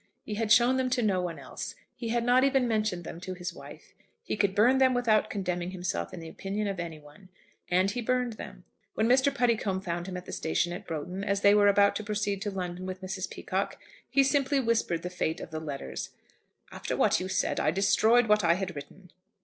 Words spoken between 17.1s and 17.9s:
you said I